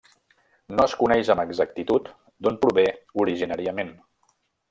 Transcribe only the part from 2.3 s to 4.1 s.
d'on prové originàriament.